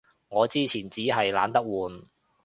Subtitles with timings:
[0.29, 2.09] 我之前衹係懶得換